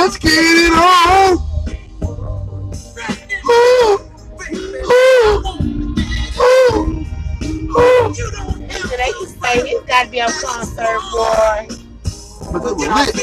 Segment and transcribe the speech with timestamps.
[0.00, 1.36] let's get it on.
[3.46, 3.98] Ooh,
[4.86, 5.42] ooh,
[6.40, 7.06] ooh,
[7.76, 8.14] ooh.
[8.96, 11.68] They to say his goddamn concert, boy.
[12.52, 13.14] But they were lit.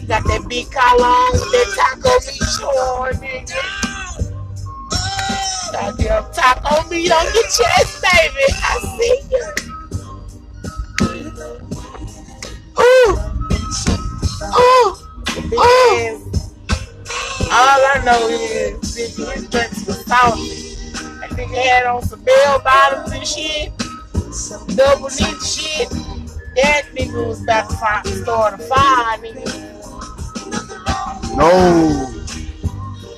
[0.00, 3.62] You got that big collar on with that taco meat short, nigga.
[5.72, 8.46] Goddamn taco meat on your chest, baby.
[8.62, 9.44] I see you.
[12.80, 13.18] Ooh,
[14.58, 14.95] ooh,
[15.52, 16.32] Ooh.
[17.48, 20.74] All I know is his, his nuts was salty.
[21.20, 23.72] That nigga had on some bell bottoms and shit,
[24.76, 25.88] double knit shit.
[26.56, 29.46] That nigga was about to fi- start a fire, nigga.
[31.36, 32.12] No.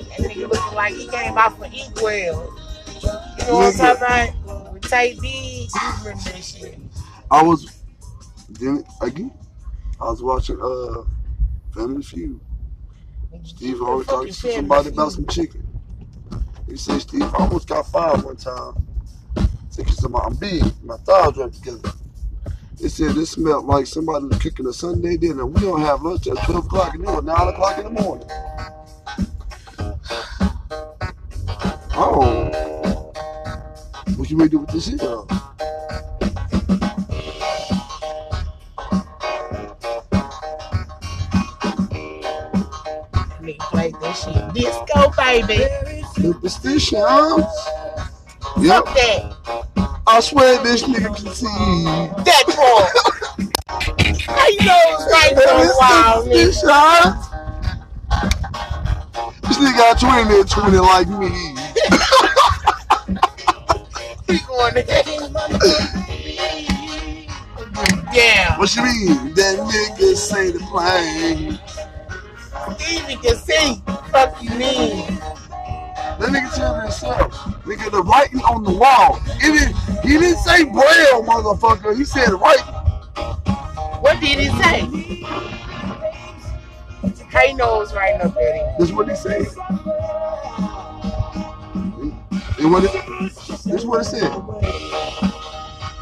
[0.09, 2.53] That nigga looking like he came out for Inkwell.
[3.01, 3.07] You
[3.47, 4.73] know what I'm talking about?
[4.73, 6.77] With Tate D, you remember that shit.
[7.31, 7.81] I was
[8.49, 9.31] then again.
[10.01, 11.03] I was watching uh
[11.73, 12.39] Family Feud.
[13.43, 15.65] Steve always talking to somebody about some chicken.
[16.67, 18.87] He said Steve almost got fired one time.
[19.69, 21.91] Said "Cause I'm big, my thighs wrapped together.
[22.79, 25.45] He said this smelled like somebody was cooking a Sunday dinner.
[25.45, 28.29] We don't have lunch at 12 o'clock and it was 9 o'clock in the morning.
[32.01, 33.11] Oh.
[34.15, 35.01] What you may do with this shit?
[44.09, 44.53] That shit.
[44.53, 46.03] Disco, baby.
[46.15, 47.45] Superstitions.
[48.41, 49.35] Fuck that.
[50.07, 51.45] I swear this nigga can see.
[52.25, 52.45] That.
[54.27, 56.45] How you know it's right for a while, nigga?
[59.43, 61.55] This nigga got 20 and 20 like me.
[64.27, 64.83] We going to
[68.13, 68.57] Yeah.
[68.57, 69.33] What you mean?
[69.35, 71.59] That nigga say the plane.
[72.77, 73.81] Stevie can see.
[74.11, 75.05] Fuck you mean.
[76.19, 77.31] That nigga tell himself.
[77.63, 79.19] Nigga, the writing on the wall.
[79.39, 81.95] He didn't, he didn't say braille, motherfucker.
[81.95, 82.65] He said writing.
[84.01, 84.79] What did he say?
[87.29, 88.75] How you know it's right up there?
[88.79, 89.45] That's what he said.
[92.59, 94.31] And what it, this is what it said.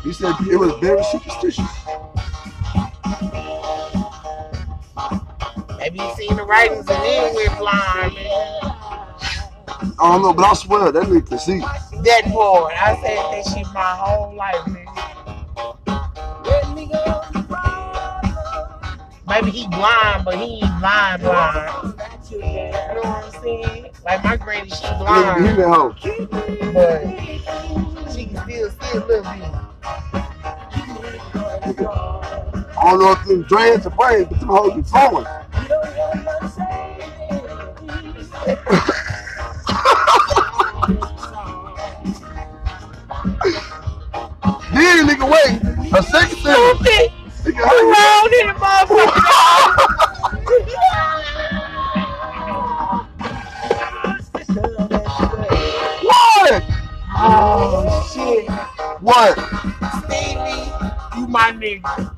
[0.03, 1.67] He said it was very superstitious.
[5.87, 8.59] Maybe you seen the writings and then went blind, man.
[8.59, 11.59] I don't know, but I swear that nigga can see.
[11.59, 14.83] That boy, I said that shit my whole life, nigga.
[19.29, 21.93] Maybe he blind, but he ain't blind blind.
[22.29, 23.91] You know what I'm saying?
[24.03, 25.95] Like my granny, she Nigga, he blind, that hoe.
[26.73, 27.01] but
[28.11, 29.53] she can still see a little bit.
[32.79, 35.25] I don't know if them dreads are braids, but them hoes be flowing.
[44.73, 45.61] Then nigga wait
[45.93, 46.37] a second!
[46.37, 47.11] Nigga,
[47.45, 49.23] you- Around in the motherfucker.
[56.03, 56.63] What?
[57.19, 58.49] Oh shit.
[59.01, 59.37] What?
[60.03, 62.13] Stevie, you my nigga.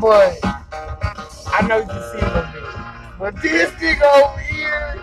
[0.00, 2.44] But I know you can see bit.
[3.18, 5.00] But this nigga over here,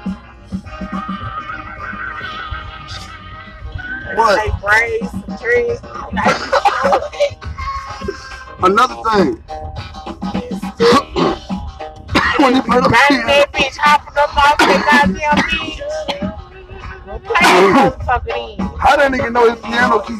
[4.15, 4.37] What?
[4.37, 5.23] like braids, some
[6.13, 6.35] like
[8.63, 9.31] Another thing.
[12.41, 15.79] when the Riding piano, that bitch hopping up off that goddamn bitch.
[17.23, 18.65] Play that motherfucker in.
[18.77, 20.15] how that nigga know his piano key?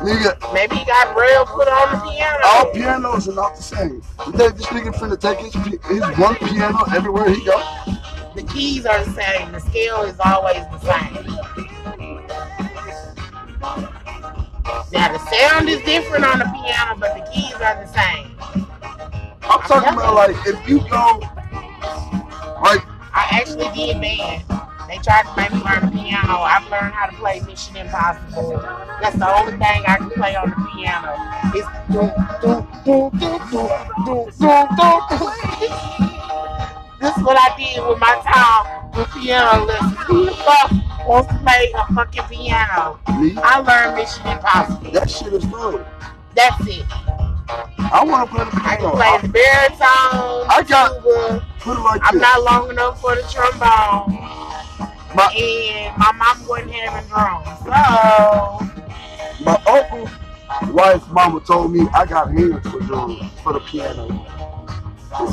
[0.00, 2.38] Nigga, Maybe he got rail put on the piano.
[2.44, 4.02] all pianos are not the same.
[4.26, 7.58] You think this nigga finna take his, his one piano everywhere he go?
[8.34, 9.52] The keys are the same.
[9.52, 11.26] The scale is always the same.
[14.92, 18.34] Now the sound is different on the piano, but the keys are the same.
[19.42, 21.18] I'm talking about like if you go,
[22.62, 22.82] like
[23.12, 24.44] I actually did band.
[24.90, 26.38] They tried to make me learn the piano.
[26.42, 28.58] I've learned how to play Mission Impossible.
[29.00, 31.14] That's the only thing I can play on the piano.
[31.54, 32.10] It's do
[32.42, 33.68] do do do do
[34.02, 34.26] do
[34.74, 35.26] do do.
[37.00, 39.96] This is what I did with my time with piano lessons.
[40.08, 40.72] Who the fuck
[41.06, 42.98] wants to play a fucking piano?
[43.20, 44.90] me, I learned Mission Impossible.
[44.90, 45.86] that shit is love.
[46.34, 46.84] That's it.
[47.92, 48.96] I want to play the I can piano.
[48.96, 51.46] play the baritone, I got- tuba.
[51.60, 52.22] put it like I'm this.
[52.22, 54.39] not long enough for the trombone.
[55.14, 57.46] My, and my mom wasn't having drums.
[57.60, 60.08] So my uncle
[60.72, 64.26] wife, mama told me I got hands for the for the piano.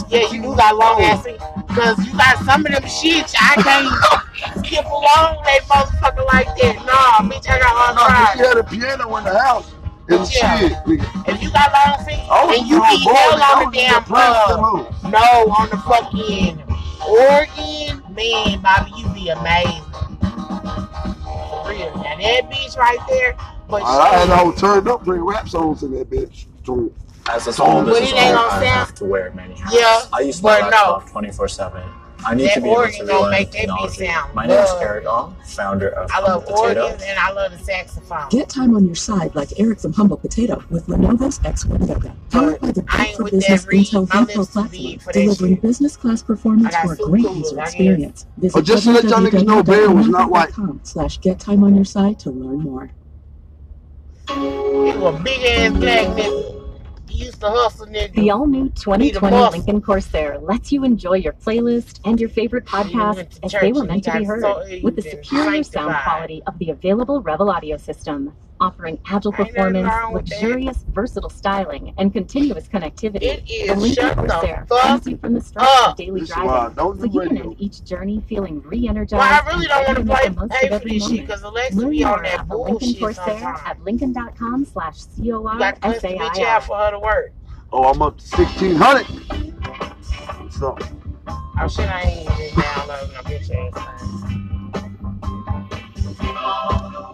[0.09, 1.27] Yeah, you do got long ass.
[1.69, 6.75] Cause you got some of them shits I can't skip along that motherfucker like that.
[6.83, 9.71] Nah, bitch, I got No, but she had a piano in the house.
[10.09, 10.57] And Yeah.
[10.59, 11.27] shit, nigga.
[11.29, 13.93] If you got long feet I was and you a need hell on the damn
[13.93, 14.85] just playing some hoes.
[15.03, 16.63] no, on the fucking
[17.07, 19.83] organ, man, Bobby, you be amazing.
[20.21, 21.91] For real.
[21.95, 23.35] Now that bitch right there,
[23.69, 26.45] but I had shit, all turned up playing rap songs in that bitch.
[26.65, 26.89] So,
[27.29, 29.55] As a small But business it ain't owner, gonna I sound- have to wear many
[29.55, 29.73] hats.
[29.75, 31.03] Yeah, I used to but rack no.
[31.11, 31.81] 24 7.
[32.25, 34.01] I need That to be able organ to gonna rely on make that technology.
[34.01, 34.81] bitch sound My name is good.
[34.83, 36.83] Eric Ong, founder of I love Humble Potato.
[36.85, 38.29] organs and I love the saxophone.
[38.29, 42.15] Get time on your side like Eric from Humble Potato with Lenovo's X1 Yoga.
[42.31, 43.85] Powered by the I Built ain't for Business that read.
[43.87, 45.61] Intel My VPRO platform, big for that delivering shit.
[45.61, 48.25] business class performance for a great coolers, user experience.
[48.27, 50.53] Oh, Visit Oh, just to let y'all niggas know, Bear was not white.
[50.83, 52.91] slash get time on your side to learn more.
[54.29, 56.56] He was big ass black nigga.
[57.09, 58.13] Used to hustle nigga.
[58.13, 59.35] The all new 2020.
[59.57, 64.03] Lincoln Corsair lets you enjoy your playlist and your favorite podcasts as they were meant
[64.05, 68.33] to be heard so- with the superior sound quality of the available Revel audio system,
[68.59, 70.29] offering agile performance, wrong that.
[70.31, 73.21] luxurious, versatile styling, and continuous connectivity.
[73.23, 76.29] It The is Lincoln shut the Corsair fuck you from the stress of daily this
[76.31, 79.67] is why I driving, so you can end each journey feeling re-energized Well, I really
[79.67, 81.27] don't want to to make play, the most pay of for every this shit moment.
[81.27, 83.59] because Alexa Learn be on more that about the Lincoln bullshit Corsair sometimes.
[83.65, 86.61] at lincoln.com slash You got to cuss the bitch out C-O-R-S-A-I-R.
[86.61, 87.31] for her to work.
[87.71, 89.05] Oh, I'm up to 1600.
[90.53, 90.77] So,
[91.59, 93.73] Oh shit, I ain't even downloading no bitch ass
[94.27, 94.43] thing.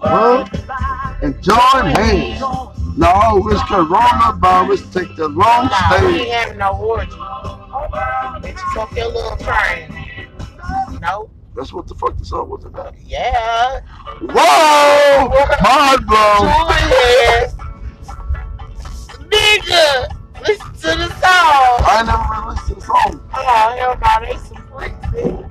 [0.01, 0.45] well,
[1.23, 2.41] and join hands.
[2.97, 4.93] No, it's coronavirus.
[4.93, 7.11] Take the wrong Nah, we ain't having no orgy.
[7.11, 9.89] Bitch, fuck your little train.
[11.01, 11.29] No.
[11.55, 12.93] That's what the fuck this song was about.
[12.99, 13.79] Yeah.
[14.21, 15.29] Whoa!
[15.63, 16.49] Mind blown.
[19.29, 20.07] Nigga.
[20.41, 21.79] Listen to the song.
[21.85, 23.29] I never really listened to the song.
[23.33, 25.47] Oh, hell no, they some freaks, nigga.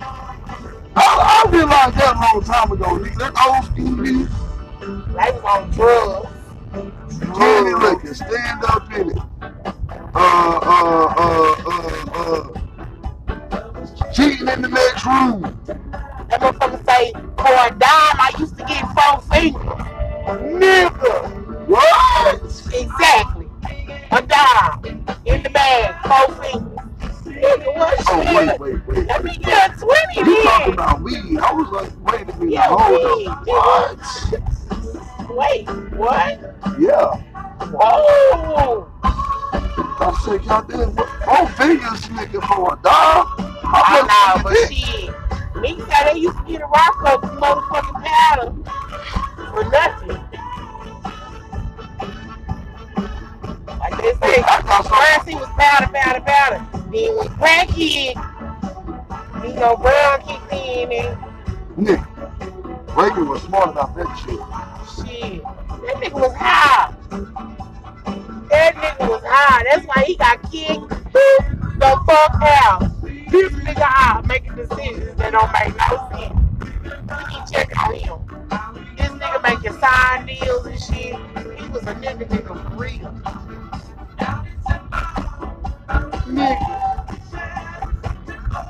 [0.95, 2.99] I, I realized that a long time ago.
[2.99, 3.19] nigga.
[3.19, 4.52] That old school music.
[5.13, 6.29] Was on drugs.
[7.37, 9.19] Candy liquor, stand up in it.
[10.15, 14.13] Uh, uh, uh, uh, uh.
[14.13, 15.43] Cheating in the next room.
[15.67, 19.63] That motherfucker say, for a dime, I used to get four fingers.
[20.63, 21.67] Nigga.
[21.69, 22.43] What?
[22.75, 23.49] Exactly.
[24.11, 25.05] A dime.
[25.27, 26.69] In the bag, four fingers.
[27.25, 29.07] Nigga, what Oh, wait, wait, wait.
[29.09, 31.39] Let me get 20 You talking about weed?
[31.39, 33.47] I was like, wait a minute, Yeah, hold weed, up.
[33.47, 33.99] What?
[35.35, 35.65] Wait,
[35.97, 36.41] what?
[36.79, 37.15] Yeah.
[37.73, 38.91] Whoa.
[39.03, 41.09] I said, goddamn, what?
[41.27, 43.27] Oh, Four fingers, nigga, for a dime?
[43.65, 44.75] I know, but it?
[44.75, 45.15] shit.
[45.55, 48.53] Niggas they used to get a rock up motherfucking powder
[49.53, 50.21] for nothing.
[53.79, 54.97] Like they say, I got some.
[54.97, 56.67] first he was powder, powder, powder.
[56.91, 58.17] Then when crack hit,
[59.45, 61.19] you know, brown kicked in and
[61.79, 64.39] Nigga, Reagan was smart about that shit.
[65.21, 66.95] That nigga was high.
[68.49, 69.65] That nigga was high.
[69.71, 70.89] That's why he got kicked
[71.79, 72.81] the fuck out.
[73.03, 76.35] This nigga high making decisions that don't make no sense.
[76.83, 78.19] We can check on him.
[78.97, 81.17] This nigga making sign deals and shit.
[81.61, 83.13] He was a nigga nigga real.
[86.27, 86.93] Nigga.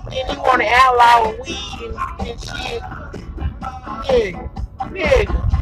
[0.06, 2.82] And he wanna outlaw weed and, and shit.
[4.02, 4.50] Nigga.
[4.90, 5.61] Nigga.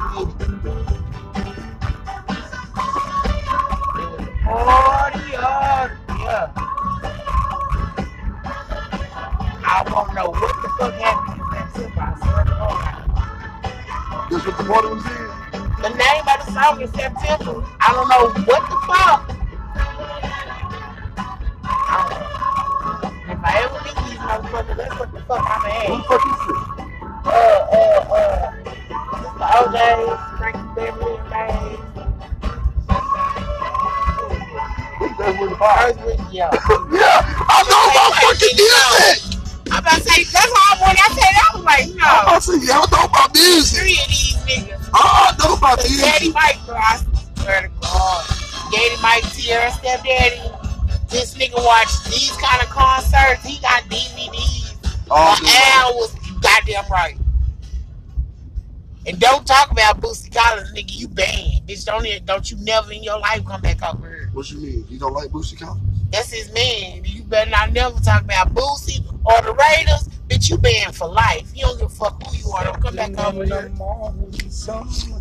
[59.41, 60.97] don't talk about Bootsy Collins, nigga.
[60.99, 61.67] You banned.
[61.67, 64.29] Bitch, don't, don't you never in your life come back over here.
[64.33, 64.85] What you mean?
[64.87, 65.81] You don't like Bootsy Collins?
[66.11, 67.03] That's his man.
[67.05, 70.09] You better not never talk about Bootsy or the Raiders.
[70.27, 71.49] Bitch, you banned for life.
[71.55, 72.65] You don't give a fuck who you are.
[72.65, 73.71] Don't come back over here.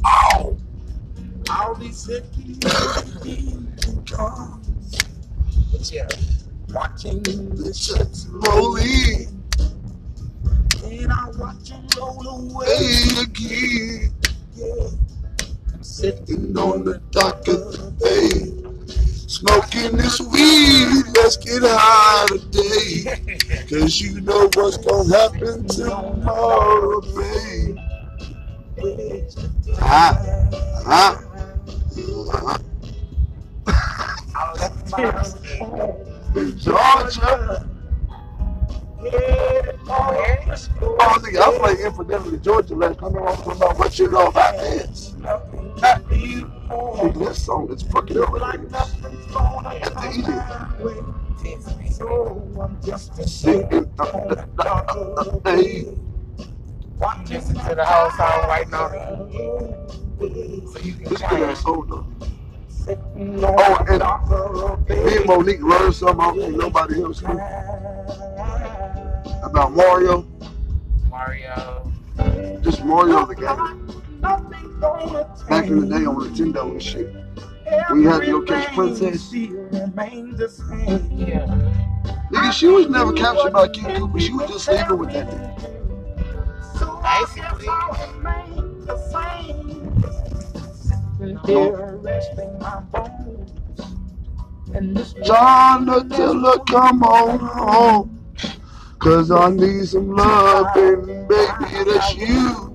[0.05, 0.57] Ow.
[1.49, 2.59] I'll be sitting
[5.91, 6.07] Yeah.
[6.73, 7.73] watching The
[24.62, 27.79] what's gonna happen tomorrow, babe.
[29.81, 30.19] Ah,
[30.87, 31.23] ah.
[32.37, 32.59] ah.
[36.57, 37.67] Georgia.
[39.02, 39.79] The.
[40.83, 43.17] Oh, nigga, I played Infidelity Georgia last time.
[43.17, 45.14] I was talking about what you know about this.
[45.19, 47.12] Nigga, for.
[47.25, 48.19] that song is fucking
[50.83, 51.05] it.
[51.90, 53.23] So I'm just a.
[56.99, 58.88] Watching Listen to the whole song right now.
[60.70, 62.06] So you can This song though.
[62.68, 64.02] Sitting Oh, and
[65.06, 67.40] Me and Monique learned something I don't think nobody else knew
[69.42, 70.26] about Mario.
[71.09, 71.90] Mario.
[72.62, 73.87] Just Mario the game.
[75.49, 77.14] Back in the day on Nintendo and shit.
[77.93, 79.23] We had the OK Princess.
[79.23, 80.41] Still remains.
[81.11, 81.47] Yeah.
[82.31, 84.21] Nigga, she was never captured by King Koopa.
[84.21, 86.79] She was just sleeping with that nigga.
[86.79, 87.69] So I guess Basically.
[87.69, 90.03] I'll remain the same.
[91.19, 93.50] Sitting here resting my bones.
[94.75, 98.17] And this John the come on home.
[98.99, 102.71] Cause I need some love, and baby, that's you.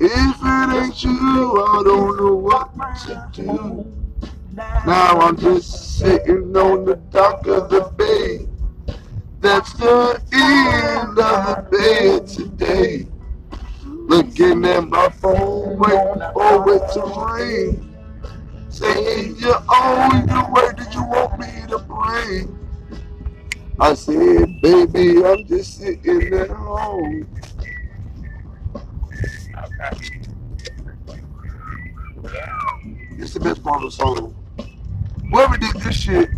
[0.00, 2.70] If it ain't you, I don't know what
[3.06, 3.97] to do.
[4.58, 8.48] Now I'm just sitting on the dock of the bay.
[9.40, 13.06] That's the end of the bed today.
[13.84, 17.96] Looking at my phone, waiting for it to ring.
[18.68, 22.58] Saying you owe the where did you want me to bring?
[23.78, 27.28] I said, baby, I'm just sitting at home.
[33.18, 34.34] It's the best part of the song.
[35.30, 36.30] Whoever did this shit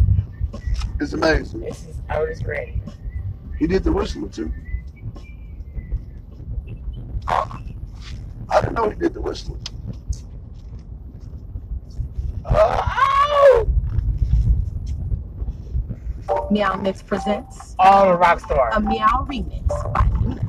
[1.00, 1.60] is amazing.
[1.60, 2.82] This is Otis Redding.
[3.58, 4.52] He did the whistling too.
[7.28, 9.62] I didn't know he did the whistling.
[12.44, 13.68] Oh!
[16.50, 18.74] Meow Mix presents All the rock stars.
[18.76, 20.40] a Meow remix by Luna.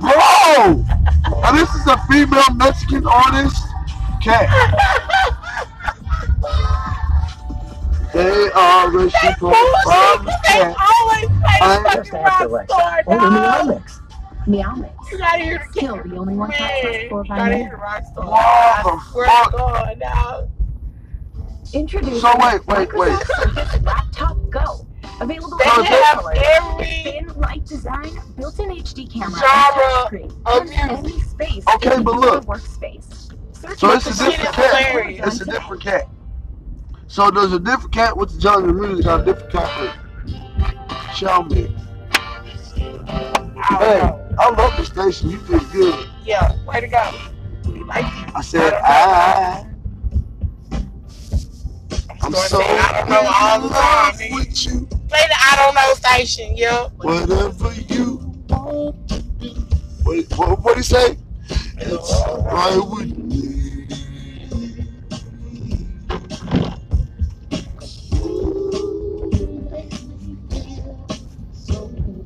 [0.00, 0.84] Bro!
[1.50, 3.60] Now this is a female Mexican artist,
[4.22, 4.46] Cat.
[8.12, 9.50] They are rich people
[9.84, 10.76] from They Cat.
[10.78, 12.72] always play I- fucking Just after rock Lex.
[12.72, 13.62] star, Only Meow.
[13.64, 14.00] Mix.
[14.46, 14.94] Meow Mix.
[15.12, 17.70] You gotta hear the Still the only one top Man, for you gotta hear Meow.
[17.70, 18.26] the rock star.
[18.26, 19.50] What the swear fuck?
[19.50, 20.50] to God, dog.
[21.72, 23.82] Introducing So wait, wait, wait.
[23.82, 24.86] Laptop Go.
[25.20, 31.64] Available They in have every Thin light design, built-in HD camera, Genre of any space
[31.76, 32.44] Okay, but look.
[32.46, 33.30] workspace.
[33.54, 35.26] Search So it's a different cat.
[35.26, 36.08] It's a different cat.
[37.08, 39.90] So there's a different cat with the genre of music, got a different cat with
[41.20, 41.70] don't Hey.
[44.38, 45.30] I love the station.
[45.30, 46.08] You did good.
[46.24, 47.12] Yeah, way to go.
[47.66, 48.32] We like you.
[48.34, 49.66] I said, I, ah.
[52.22, 54.99] I'm so saying, I know all in love with you.
[55.10, 56.90] Play the I don't know station, yo.
[56.98, 59.48] Whatever you want to do.
[60.04, 61.18] What, what, what say?
[61.78, 62.12] It's
[62.46, 63.86] right with me.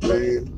[0.01, 0.54] Brand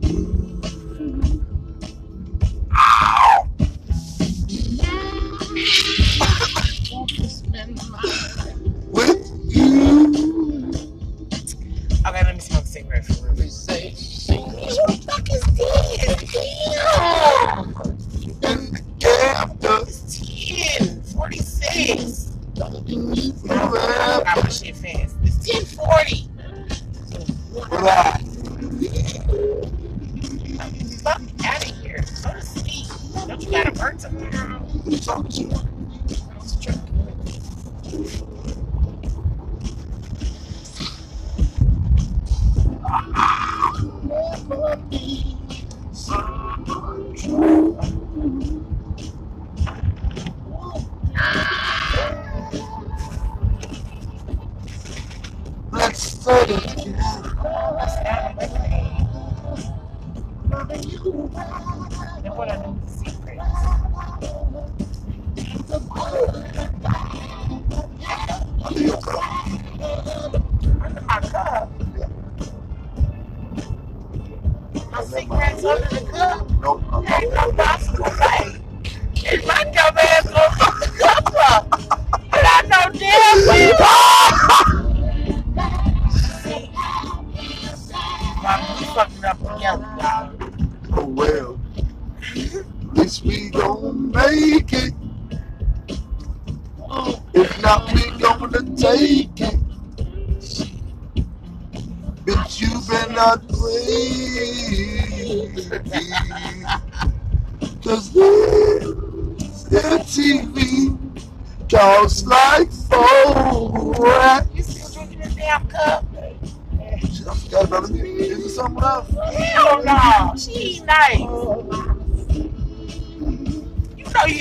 [12.07, 13.35] Okay, let me smoke a cigarette for real.
[13.35, 16.31] Who the fuck is this?
[19.01, 22.33] Damn, dog 10, 46.
[23.51, 25.06] I'm a shit fan.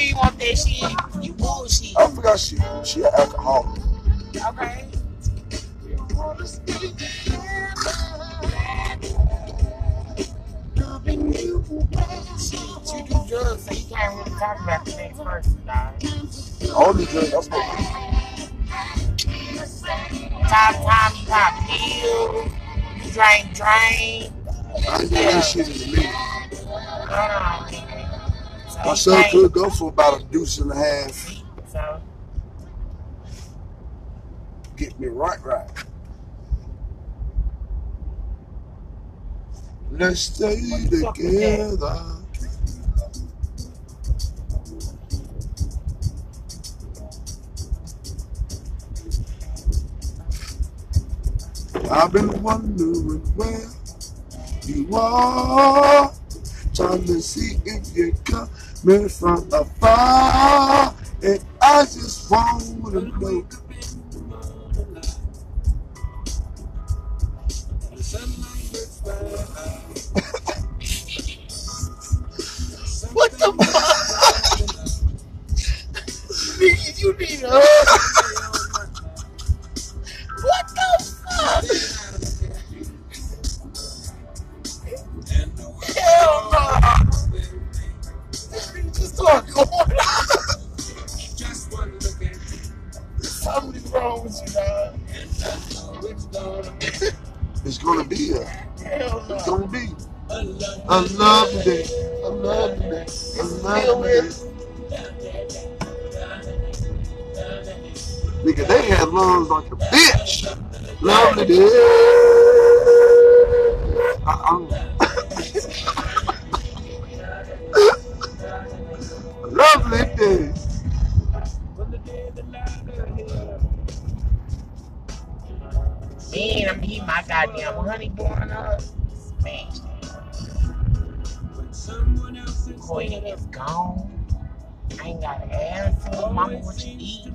[0.05, 1.23] You want that shit.
[1.23, 1.97] You bullshit.
[1.97, 3.81] I forgot she she an alcoholic.
[4.35, 4.85] Okay.
[12.95, 15.93] You do drugs, so you can't really talk about the next person, dog.
[16.75, 17.63] All these drugs, I smoke.
[20.47, 22.51] Time to time you pop pills,
[23.03, 24.31] you drink drink.
[24.87, 26.15] I ain't doing that shit in a minute.
[26.15, 27.81] Hold on, nigga.
[27.81, 27.84] So
[28.83, 31.41] My you son could go for about a deuce and a half.
[31.71, 32.01] So
[34.75, 35.69] Get me right, right.
[39.91, 41.79] Let's stay What the fuck is that?
[41.79, 42.15] together.
[51.91, 53.67] I've been wondering where
[54.65, 56.11] you are,
[56.73, 58.11] trying to see if you're
[58.85, 60.93] coming from afar,
[61.23, 63.47] and I just want to know.
[73.13, 73.81] what the fuck?
[76.97, 78.24] You need a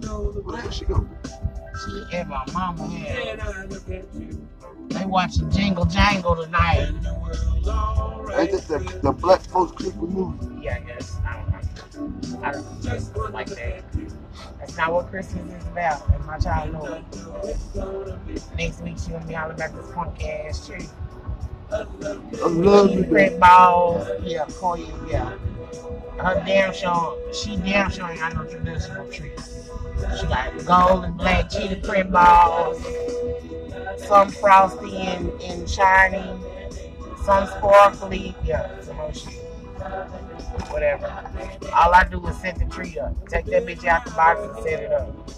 [0.03, 0.45] you eat?
[0.45, 1.07] Where the she go?
[1.85, 3.85] She at my mama house.
[4.89, 6.89] They watching Jingle Jangle tonight.
[8.35, 10.65] Ain't that the, the black folks Christmas movie?
[10.65, 11.17] Yeah, I guess.
[11.27, 12.43] I don't know.
[12.43, 13.23] I don't know.
[13.31, 13.85] Like that.
[14.59, 17.05] That's not what Christmas is about in my childhood.
[18.57, 20.87] Next week she gonna be all about this punk ass tree.
[21.71, 23.09] A lovely day.
[23.09, 25.37] Print balls, yeah, Koya, yeah.
[26.23, 29.33] Her damn sure, she damn sure ain't got no traditional tree.
[30.19, 32.83] She got gold and black cheetah print balls,
[33.99, 36.39] some frosty and, and shiny,
[37.25, 39.35] some sparkly, yeah, some more shit.
[40.71, 41.07] Whatever.
[41.75, 43.29] All I do is set the tree up.
[43.29, 45.31] Take that bitch out the box and set it up.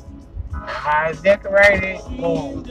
[0.52, 2.66] How it's decorated, boom.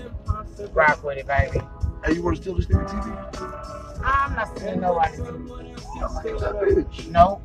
[0.74, 1.60] Rock with it, baby.
[2.06, 4.02] Hey, you want to steal this nigga TV?
[4.04, 7.08] I'm not stealing nobody's bitch.
[7.10, 7.42] Nope.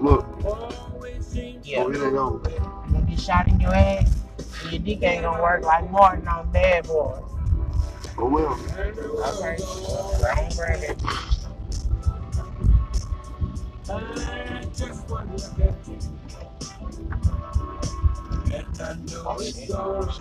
[0.00, 0.26] Look,
[1.34, 1.86] Yeah.
[1.86, 2.42] it ain't on.
[2.44, 4.16] You gonna get shot in your ass?
[4.62, 7.22] And Your dick ain't gonna work like Martin on Bad Boys.
[8.18, 8.52] Oh well.
[8.52, 9.56] Okay.
[10.24, 10.96] I don't grab it.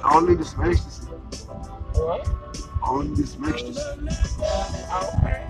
[0.03, 1.07] I don't need some ecstasy.
[1.93, 2.29] What?
[2.83, 3.81] I don't need some ecstasy.
[5.03, 5.43] Okay.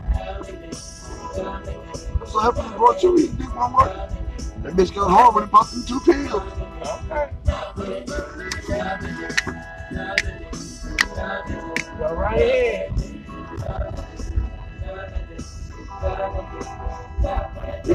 [2.27, 4.09] So happened to brought you eat dick one work.
[4.67, 6.43] That bitch got home when he popped them two pills.
[7.05, 7.31] Okay.
[11.97, 12.91] Go right ahead.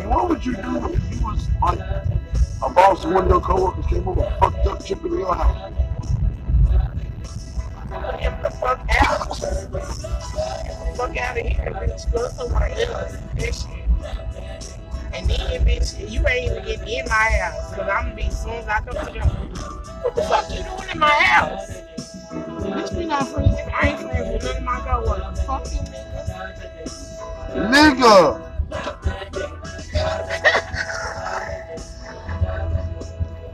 [0.06, 3.84] What would you do if you was like a boss and one of your coworkers
[3.84, 5.74] came over and fucked up chip in your house?
[8.18, 9.28] Get the fuck out.
[9.28, 9.80] Get the
[10.96, 12.10] fuck out of here, bitch.
[12.10, 13.66] Go somewhere else.
[15.22, 17.70] And then, bitch, you ain't even getting in my house.
[17.70, 19.20] Because I'm going to be as soon as I come to the
[20.02, 21.70] What the fuck you doing in my house?
[22.32, 23.56] Bitch, we not friends.
[23.72, 25.42] I ain't friends with none of my coworkers.
[25.44, 26.02] Fuck you, nigga.
[27.70, 28.48] Nigga!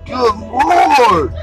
[0.07, 1.35] Good lord!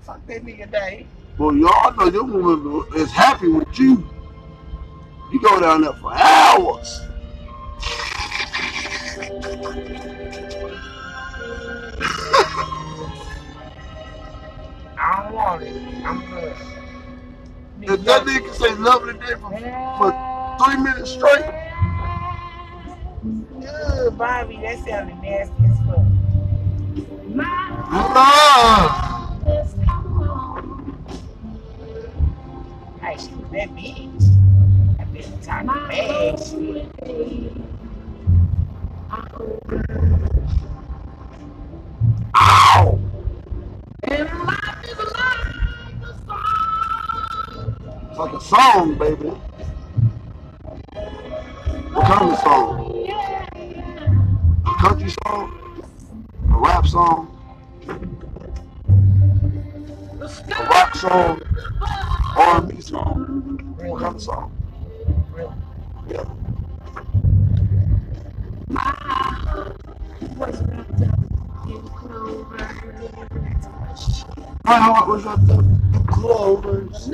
[0.00, 1.06] Fuck that nigga day.
[1.36, 4.08] Well, y'all know your woman is happy with you.
[5.30, 7.02] You go down there for hours.
[14.98, 15.74] I don't want it.
[16.04, 16.56] I'm good.
[17.82, 19.50] If that nigga can say lovely day for,
[19.98, 20.12] for
[20.64, 21.44] three minutes straight,
[23.60, 24.58] Good, Bobby.
[24.62, 26.04] That sounded nasty as fuck.
[28.16, 29.38] ah,
[33.00, 34.24] Hey, she was that bitch.
[34.98, 37.67] That bitch talking bad shit.
[39.10, 39.20] It's
[48.18, 49.32] like a song, baby.
[51.94, 53.06] Kind of song?
[54.66, 55.44] A country song?
[56.50, 57.28] A rap song?
[60.28, 61.40] A rock song?
[62.36, 63.74] R&B song?
[63.78, 64.52] Kind of song?
[66.10, 66.24] Yeah.
[68.70, 68.80] My
[74.64, 77.10] heart was up in clovers.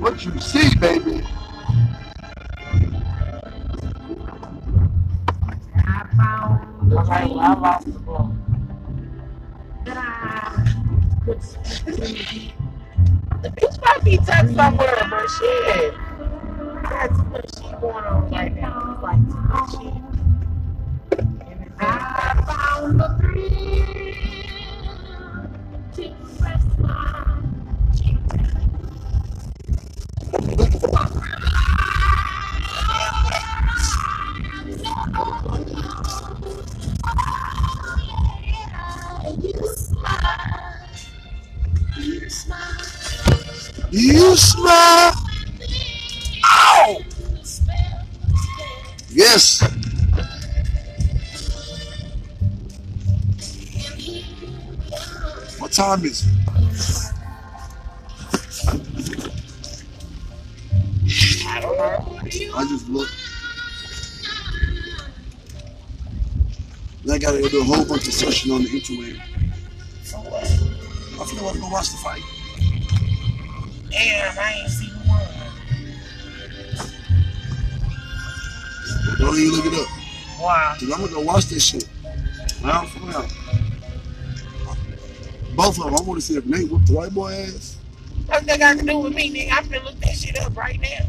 [0.00, 1.22] What you see, baby?
[6.92, 8.34] Okay, well, I lost the ball.
[13.42, 15.94] The bitch might be tucked somewhere, but shit.
[16.84, 18.92] I shit going on right now.
[18.92, 19.74] It's like too much
[21.78, 23.08] I found the
[43.92, 45.12] You smile.
[45.12, 45.29] Ow!
[49.30, 49.38] What
[55.70, 56.32] time is it?
[62.56, 63.12] I just looked.
[67.08, 69.20] I gotta go do a whole bunch of searching on the interweb.
[70.02, 70.42] So what?
[70.42, 72.22] I feel like I'm gonna watch the fight.
[73.90, 74.89] Damn, I ain't seen
[79.20, 79.88] Don't even look it up.
[80.40, 80.76] Wow.
[80.78, 81.86] Cause I'm gonna go watch this shit.
[82.64, 83.30] Round for round.
[85.54, 85.94] Both of them.
[85.94, 87.76] I wanna see if Nate whooped the white boy ass.
[88.26, 89.52] What's that got to do with me, nigga?
[89.52, 91.06] I'm finna look that shit up right now.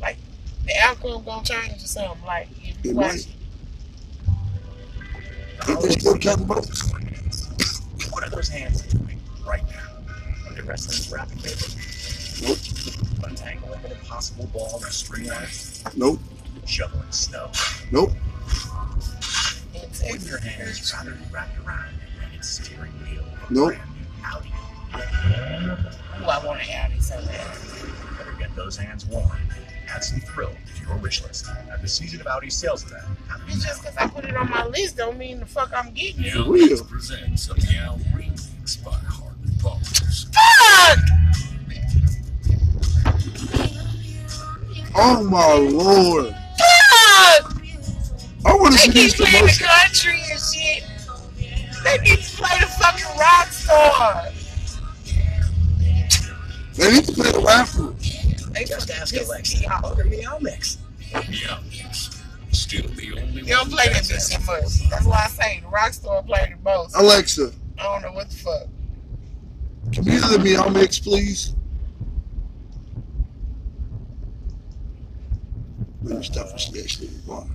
[0.00, 0.18] Like,
[0.66, 2.26] the outcome gonna change or something.
[2.26, 3.28] Like, if you It watch might.
[5.68, 6.92] Ain't they still counting votes?
[8.10, 8.82] What are those hands
[10.56, 10.86] doing right now?
[10.86, 11.66] Are they wrestling this rapid paper?
[12.42, 12.58] Nope.
[13.30, 15.82] Untangling an impossible ball in a string light?
[15.96, 16.20] Nope.
[16.66, 17.50] Shoveling snow?
[17.92, 18.10] Nope.
[19.74, 23.68] it's, With your hands rather be wrapped around a rated steering wheel Nope.
[23.68, 23.82] brand
[24.24, 24.52] Audi.
[26.22, 27.56] Ooh, I want to Audi so bad.
[28.18, 29.30] Better get those hands warm.
[29.88, 33.04] Add some thrill to your wish list at the season of Audi sales event.
[33.48, 36.24] It's just because I put it on my list don't mean the fuck I'm getting
[36.24, 36.32] it.
[36.32, 36.84] For real.
[36.84, 38.98] presents a meow remix by
[44.98, 46.34] Oh my lord.
[46.58, 47.52] Fuck!
[48.46, 50.84] I want to see these playing the country and shit.
[51.84, 54.28] They need to play the fucking rock star.
[56.74, 57.94] They need to play the raffle.
[58.52, 59.60] They Just ask Alexa.
[59.60, 59.84] me off.
[59.84, 60.78] Order Meow Mix.
[61.14, 62.22] Mix.
[62.52, 64.88] Still the only They don't play that bitch much.
[64.90, 66.96] That's why I say the rock star play the most.
[66.96, 68.62] Alexa, I don't know what the fuck.
[69.92, 71.55] can you let me on mix, please?
[76.26, 77.46] Let me stop for snatch little bar.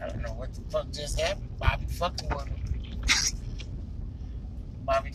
[0.00, 1.58] I don't know what the fuck just happened.
[1.58, 3.38] Bobby fucking with him.
[4.84, 5.12] Bobby.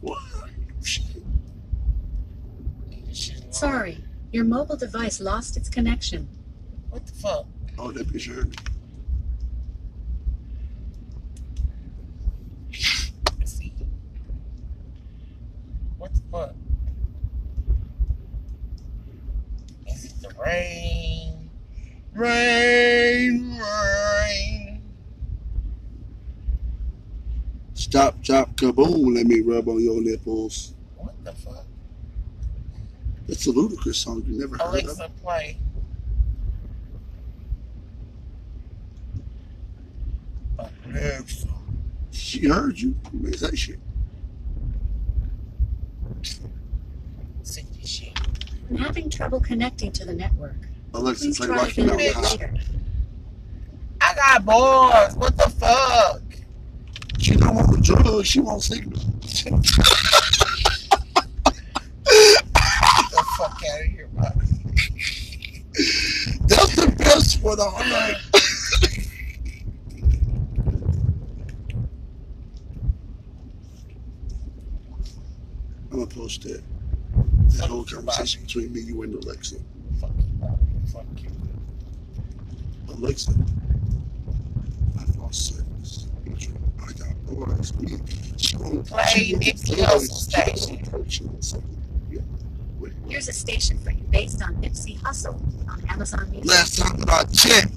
[0.00, 0.18] What?
[0.80, 0.88] this
[3.18, 3.52] shit wrong.
[3.52, 3.98] Sorry,
[4.32, 6.26] your mobile device lost its connection.
[6.90, 7.46] What the fuck?
[7.78, 8.56] Oh, that bitch heard me.
[13.38, 13.74] Let's see.
[15.98, 16.54] What the fuck?
[19.86, 21.50] Is it the rain?
[22.14, 24.82] Rain, rain.
[27.74, 29.14] Stop, chop, kaboom.
[29.14, 30.74] Let me rub on your nipples.
[30.96, 31.64] What the fuck?
[33.26, 34.72] That's a Ludacris song you never heard of.
[34.72, 35.56] Alexa, play.
[40.86, 41.48] Alexa.
[42.10, 42.94] She heard you.
[43.12, 43.78] You made that shit.
[48.72, 48.80] See this shit.
[48.80, 50.56] I'm having trouble connecting to the network.
[50.94, 52.30] Alexa, Please play try Rocky again Mountain High.
[52.30, 52.54] later.
[54.00, 55.16] I got boys.
[55.16, 56.22] What the fuck?
[57.18, 58.26] She don't want drugs.
[58.28, 59.00] She wants signal.
[59.20, 59.62] Get
[63.10, 64.46] the fuck out of here, Bobby.
[66.46, 67.60] That's the best one.
[67.60, 68.16] All right.
[75.90, 76.62] I'm gonna post that.
[77.58, 79.56] That whole conversation between me, you, and Alexa.
[80.00, 81.30] Fuck you, Fuck you.
[82.88, 83.32] Alexa,
[84.98, 86.08] I lost service.
[86.80, 87.72] I got boys.
[88.36, 90.78] She gonna Play Nipsey Hussle station.
[93.08, 95.34] Here's a station for you based on Nipsey Hussle
[95.68, 96.50] on Amazon Music.
[96.50, 97.72] Last time I checked,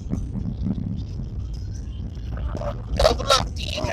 [2.96, 3.84] Double up then,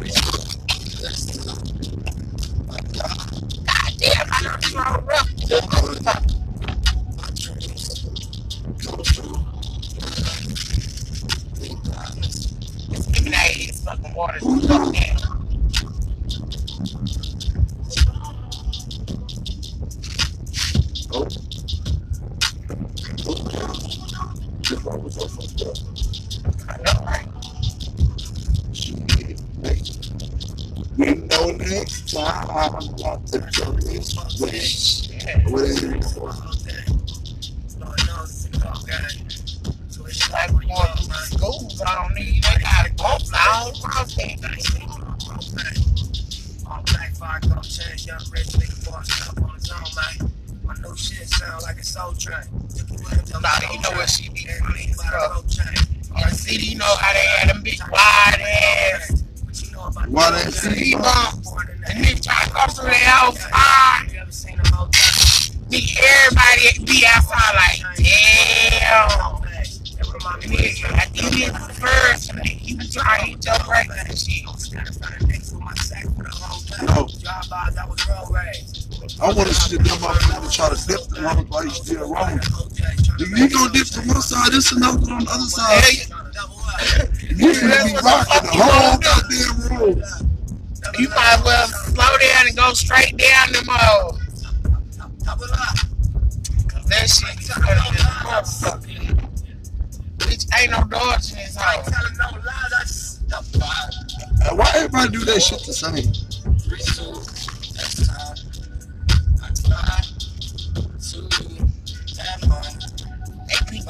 [0.00, 0.16] Goddamn,
[4.32, 5.79] I don't throw
[84.72, 86.08] another one on the other side.
[86.08, 86.09] yeah.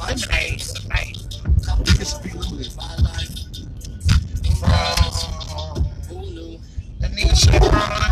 [0.07, 1.17] They keep lemonade tonight.
[1.83, 2.71] Niggas be limited.
[6.07, 6.59] From
[6.99, 8.10] the nigga Chevron.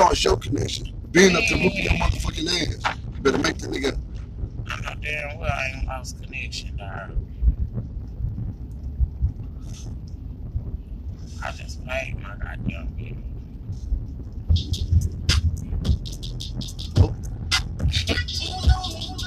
[0.00, 0.94] Lost your connection.
[1.10, 2.96] Being up to whooping your motherfucking ass.
[3.14, 3.98] You better make that nigga.
[4.66, 7.10] I know damn well I ain't lost connection, dog.
[11.44, 13.14] I just paid my goddamn bill.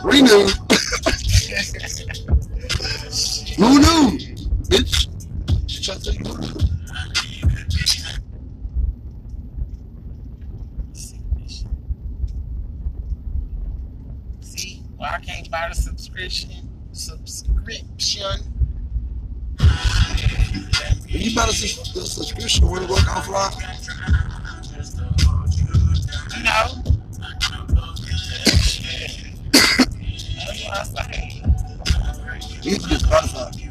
[0.09, 0.23] We
[30.73, 31.05] That's what
[33.55, 33.62] I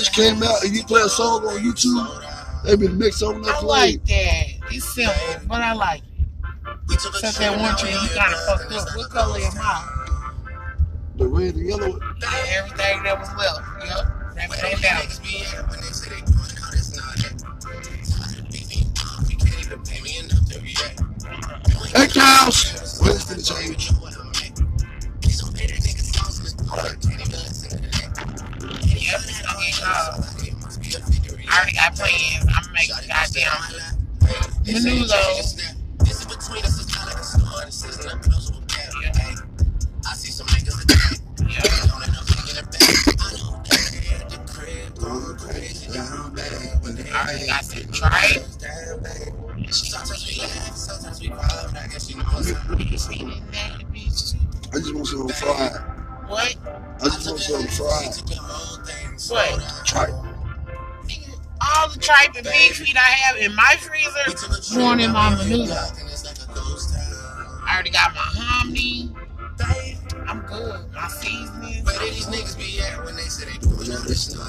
[0.00, 3.44] bitch came out and you play a song on YouTube, that be the next song
[3.46, 4.44] I I like that.
[4.70, 6.26] It's simple, but I like it.
[6.92, 8.96] Except that one tree, you kind of fucked up.
[8.96, 10.06] What color am I?
[11.16, 11.98] The red and yellow.
[12.56, 13.60] Everything that was left.
[13.84, 14.06] Yep.
[14.38, 15.02] Everything down.
[21.94, 23.00] Hey, cows!
[23.02, 23.90] Where's the change?
[31.60, 32.40] already got plans.
[32.48, 33.52] I'm gonna make goddamn
[34.64, 35.60] new lows.
[36.00, 39.44] This is between us, it's not like a store, this is not close with that.
[40.08, 41.20] I see some niggas attack.
[41.44, 41.60] Yeah.
[41.86, 42.80] Don't end up in the back.
[43.20, 46.82] I know that at the crib, going crazy down bad.
[46.82, 48.48] When they already got that tripe.
[49.70, 52.70] Sometimes we laugh, sometimes we cry, but I guess you know what's up.
[54.72, 55.76] I just want some fried.
[56.26, 56.56] What?
[56.64, 58.16] I just want some fried.
[59.28, 59.69] What?
[61.80, 61.88] Tripe.
[61.88, 65.72] All the tripe and pig feet I have in my freezer, going in my maneuver.
[67.66, 69.10] I already got my hominy.
[70.26, 70.92] I'm good.
[70.92, 71.84] My seasoning.
[71.84, 74.46] Where did these niggas be at when they say they doing all this and all?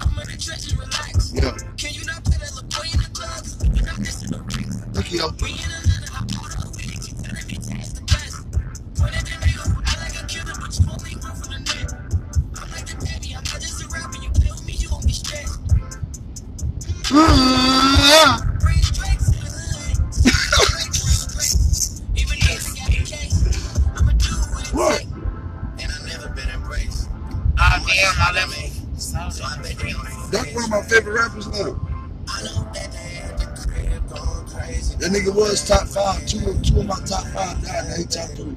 [0.00, 1.32] I'm in the trenches, relax.
[1.34, 1.56] Yeah.
[1.76, 3.46] Can you not put that little boy in the club?
[3.74, 4.00] You're not
[17.10, 17.18] don't
[30.30, 31.80] That's one of my favorite rappers now.
[34.98, 36.24] That nigga was top five.
[36.26, 37.88] Two of, two of my top five died.
[37.88, 38.54] Now he top three.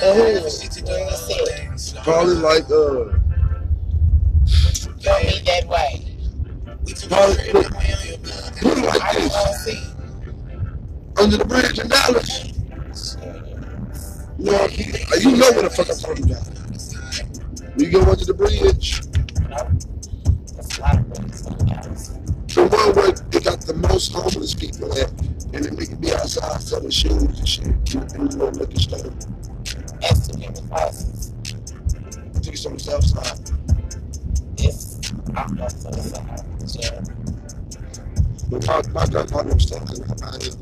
[0.00, 1.56] Whole it?
[1.56, 1.78] thing.
[1.78, 3.18] Slow Probably like uh.
[5.00, 6.16] Show me that way.
[6.84, 7.72] We took Probably we block.
[8.60, 9.94] put it like this.
[11.18, 12.52] Under the bridge in Dallas.
[14.38, 14.66] You know,
[15.18, 16.46] you know where the fuck I'm talking about.
[17.78, 19.02] You go under the bridge.
[20.56, 22.19] That's a lot of the
[22.50, 25.08] The one where they got the most homeless people at,
[25.54, 29.14] and then they can be outside selling shoes and shit in the little liquor store.
[30.00, 31.32] That's two different places.
[31.46, 33.50] I think it's on the south side.
[34.58, 36.42] It's I'm not so sad.
[36.74, 37.00] Yeah.
[38.50, 40.56] But my, my grandfather was talking about it.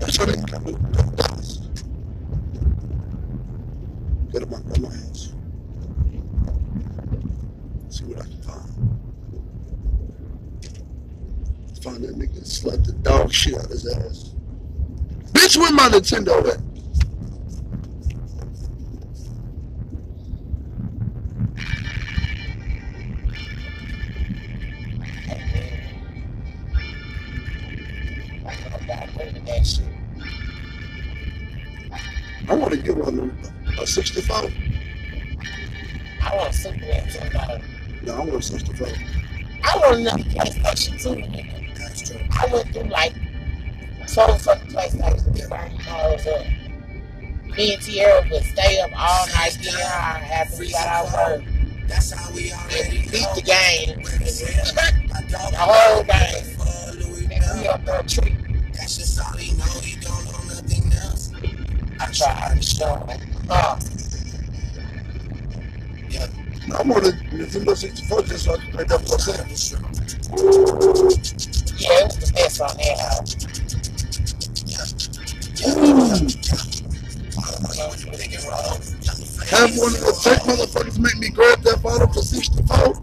[0.00, 1.23] That's what they come
[4.34, 4.46] Go to
[4.80, 5.32] my house.
[7.88, 8.68] See what I can find.
[11.80, 14.34] Find that nigga and slap the dog shit out of his ass.
[15.34, 16.73] Bitch, where my Nintendo at?
[40.06, 41.08] Another PlayStation 2.
[41.10, 41.78] nigga.
[41.78, 42.20] That's true.
[42.30, 43.14] I went through like
[44.06, 47.56] so fucking PlayStation I closed up.
[47.56, 51.44] Me and Tierra would stay up all night getting high after we got out work.
[51.86, 54.02] That's how we already And beat the game.
[55.24, 57.32] The whole game.
[57.32, 58.36] And we up there treat.
[58.72, 59.64] That's just all he know.
[59.80, 61.32] He don't know nothing else.
[62.00, 63.20] I tried to show him.
[63.48, 63.78] Uh,
[66.08, 66.26] Yeah.
[66.72, 69.84] I want a Nintendo 64 just so I that for true.
[71.76, 73.34] yeah, it was the best on house.
[78.16, 78.32] Pick.
[79.50, 82.96] Have one of the tech motherfuckers make me grab that bottle for 64.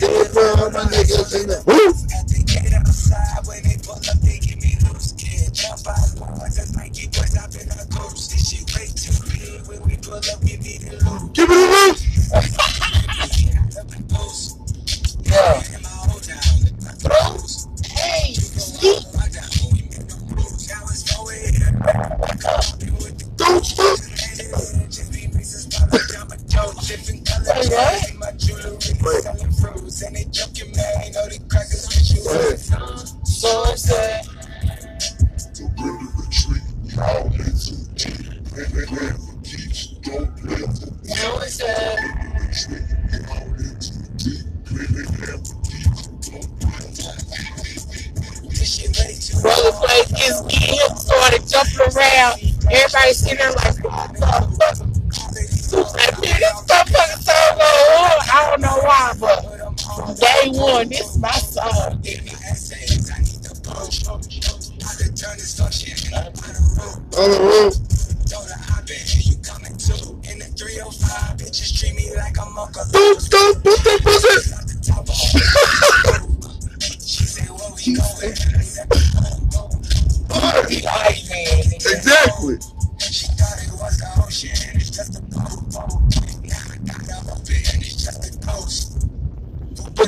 [0.00, 1.92] Yeah, bro, all my niggas in the woo.
[1.92, 5.12] The outside, when they pull up, they give me loose
[10.06, 11.50] give.
[11.50, 11.75] It a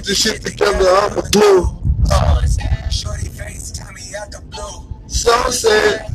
[0.08, 1.68] this shit together, I'm a glue.
[5.06, 6.06] So sad.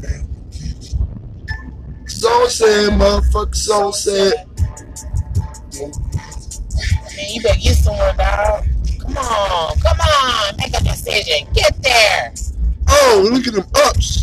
[2.08, 4.48] So sad, motherfucker, so sad.
[7.16, 8.66] Man, you better get somewhere, dog.
[9.00, 11.48] Come on, come on, make a decision.
[11.54, 12.34] Get there.
[12.89, 14.23] Oh, look at them ups.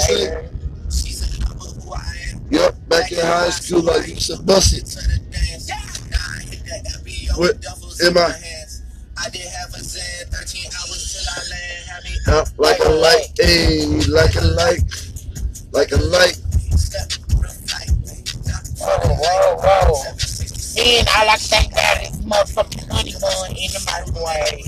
[0.00, 0.48] Say?
[2.50, 4.86] Yep, back in high school, like you said, bust it.
[7.36, 7.56] What
[8.04, 8.34] am I?
[12.28, 14.82] Out like a light, ayy, like a light,
[15.72, 16.38] like a light.
[18.78, 20.04] Whoa, whoa, whoa.
[20.76, 21.72] Man, I like to thank
[22.26, 24.65] motherfucking honey bun in the microwave.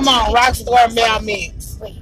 [0.00, 1.76] Come on, Rockstar Meow Mix.
[1.78, 1.94] Wait,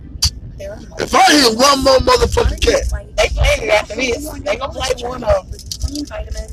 [0.57, 4.30] there If I hear one more motherfucking cat, They playing it after this.
[4.38, 5.61] They gonna play one of them.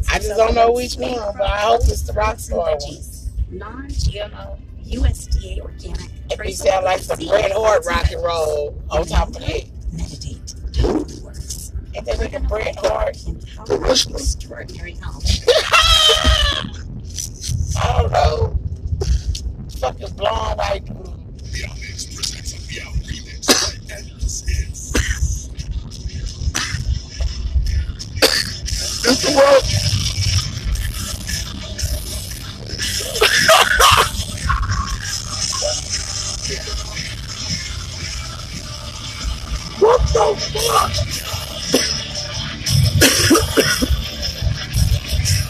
[0.10, 2.74] I just don't know which one, but I hope it's the Rockstar one.
[2.80, 3.28] veggies.
[3.52, 6.10] Non-GMO, USDA organic.
[6.32, 9.36] If we sound like some Bret Hart rock and roll on top of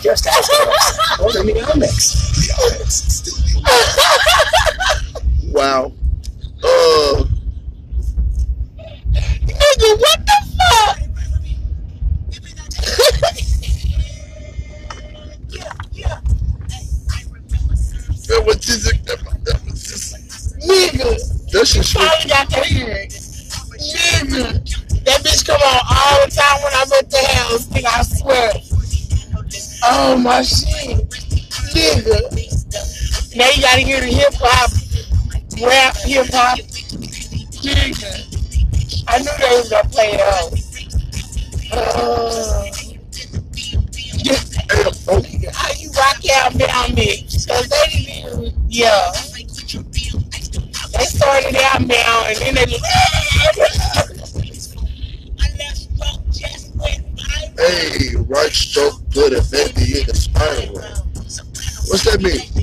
[0.06, 1.20] Just ask us.
[1.20, 1.54] Order me.
[1.54, 1.96] Meow Mix
[3.10, 3.64] still
[5.52, 5.94] Wow.
[6.64, 7.24] Uh,
[9.48, 11.00] Nigga, what the fuck?
[18.28, 21.52] that was just, that was just, Nigga.
[21.52, 22.02] that shit shit.
[30.26, 31.08] My shit.
[31.78, 32.18] Nigga.
[33.36, 34.72] Now you gotta hear the hip hop,
[35.62, 36.58] rap, hip hop.
[37.62, 38.26] Nigga.
[39.08, 40.52] I knew they was gonna play it out.
[41.72, 42.66] Uh,
[45.54, 47.46] how you rock out now, mix?
[47.46, 49.12] Cause they didn't yeah.
[50.98, 52.80] They started out now and then they
[57.58, 59.85] Hey, right stroke put a baby in the spiral.
[61.96, 62.55] What's that mean?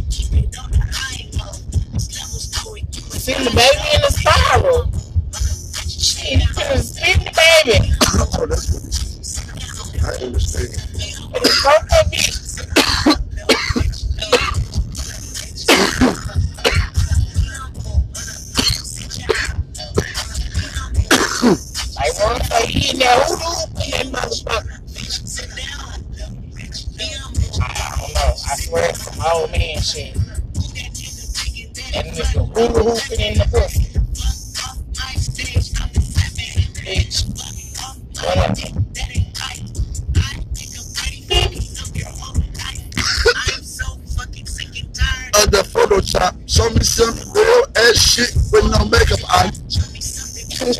[50.62, 50.70] Show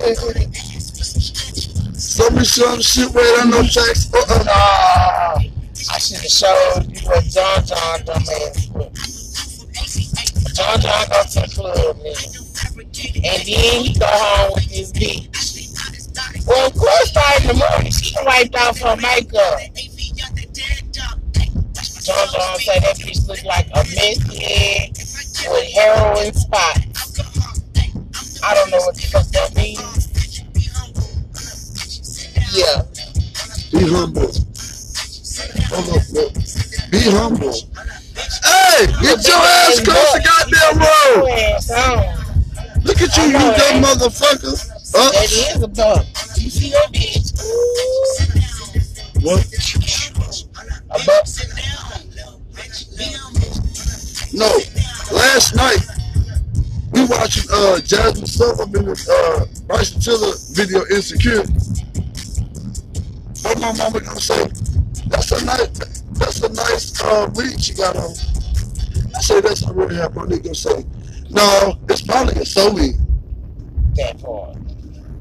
[2.31, 4.07] me some shit without no tracks.
[4.15, 4.45] Uh-uh.
[4.45, 5.41] Nah,
[5.91, 8.69] I should have showed you what John John done ass.
[10.55, 12.39] John John go to the club, nigga.
[13.17, 15.27] And then he go home with his bitch.
[16.47, 17.11] Well, of course,
[17.41, 19.59] in the morning, she wiped off her makeup.
[22.05, 24.97] John John say that bitch look like a messy head
[25.51, 26.82] with heroin spots.
[28.45, 30.09] I don't know what the fuck that means.
[32.53, 32.83] Yeah.
[33.71, 34.29] Be humble.
[35.41, 36.31] Be humble.
[36.91, 37.55] Be humble.
[38.45, 41.27] Hey, get your ass across the goddamn road.
[41.63, 42.19] Your.
[42.85, 44.55] Look at you, you dumb motherfucker.
[44.95, 46.05] Uh, That is a buck.
[46.37, 47.33] You see that bitch?
[49.23, 49.47] what?
[50.91, 51.27] A buck.
[54.35, 54.49] No.
[55.17, 55.81] Last night,
[56.93, 61.43] we watching uh Jazmine Sullivan and uh Bryson Tiller video Insecure.
[63.43, 64.47] What my mama gonna say?
[65.09, 65.69] That's a nice,
[66.13, 68.11] that's a nice uh read she got on.
[69.15, 70.85] I say that's what I really have my nigga say.
[71.31, 72.93] No, it's probably a Zoe.
[73.95, 74.57] That part.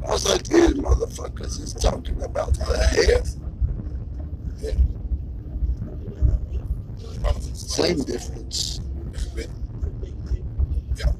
[0.05, 3.23] I was like, these motherfuckers is talking about the hair.
[7.53, 8.81] Same difference.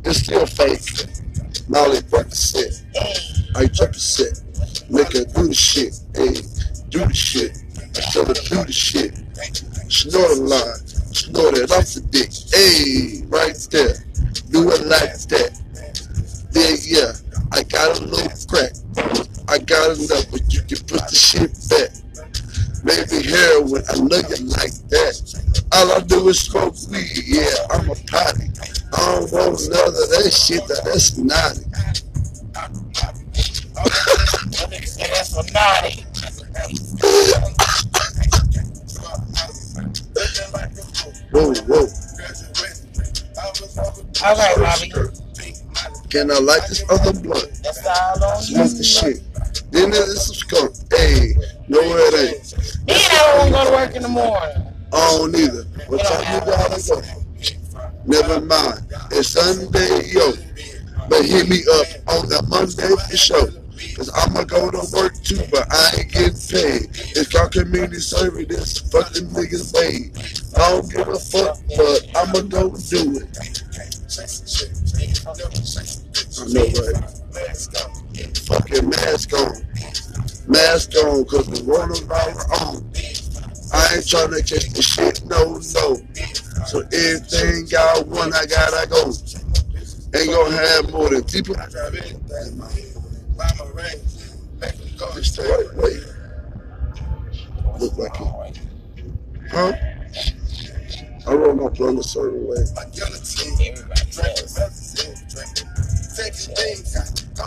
[0.04, 0.82] It's still fake.
[1.68, 2.82] Molly Percocet.
[3.56, 4.42] I took a set.
[4.90, 6.00] Make her do the shit.
[6.16, 6.42] Hey,
[6.90, 7.58] do the shit.
[7.96, 9.16] I tell her do the shit.
[9.90, 10.88] Snort a line.
[11.14, 12.32] Snort it off the dick.
[12.52, 13.96] Hey, right there.
[14.50, 15.52] Do it like that.
[16.54, 17.14] Yeah, yeah.
[17.52, 18.74] I got a little crack.
[19.48, 21.92] I got enough, but you can put the shit back.
[22.84, 25.22] Maybe heroin, I know you like that.
[25.74, 28.50] All I do is smoke weed, yeah, I'm a potty.
[28.94, 31.64] I don't want none of that shit, that, that's naughty.
[34.54, 36.06] That that's naughty.
[41.32, 41.88] Whoa, whoa.
[44.24, 44.92] All right, Bobby.
[46.10, 47.50] Can I light this other blunt?
[47.64, 48.44] That's all on you.
[48.44, 49.22] Smoke the shit.
[49.72, 50.76] Then there's some skunk.
[50.92, 51.34] Hey,
[51.70, 52.56] no it ain't.
[52.86, 54.74] Then I don't want to go to work in the morning.
[54.94, 55.64] I don't either.
[55.88, 57.21] What time you gotta go?
[58.06, 58.82] Never mind.
[59.12, 60.34] It's Sunday, yo.
[61.10, 63.49] But hit me up on the Monday sure.
[63.95, 66.89] Cause I'ma go to work too, but I ain't getting paid.
[67.18, 70.16] It's called community service, this fucking niggas paid.
[70.58, 73.62] I don't give a fuck, but I'ma go do it.
[76.38, 77.22] I know, right?
[78.45, 79.66] Fucking mask on.
[80.47, 83.21] Mask on, cause the coronavirus on.
[83.74, 86.02] I ain't trying to catch the shit, no, no.
[86.68, 89.14] So everything got one, I gotta go.
[90.14, 91.56] Ain't gonna have more than people.
[95.18, 96.00] It's the right way.
[97.80, 98.28] Look like it.
[99.52, 99.74] Huh?
[101.28, 102.58] I roll my blunt a certain way.